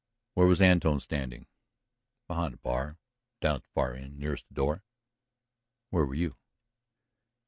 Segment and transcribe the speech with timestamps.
[0.33, 1.45] "Where was Antone standing?"
[2.25, 2.97] "Behind the bar;
[3.39, 4.83] down at the far end, nearest the door."
[5.91, 6.37] "Where were you?"